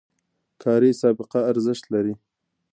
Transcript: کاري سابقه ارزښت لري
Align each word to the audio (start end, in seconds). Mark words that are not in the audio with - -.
کاري 0.63 0.91
سابقه 1.01 1.39
ارزښت 1.51 1.83
لري 1.93 2.13